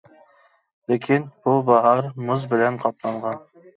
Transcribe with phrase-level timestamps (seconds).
[0.93, 2.01] لېكىن بۇ باھار
[2.31, 3.43] مۇز بىلەن قاپلانغان.